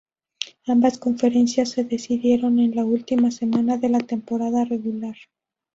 [0.65, 5.15] Ambas conferencias se decidieron en la última semana de la temporada regular.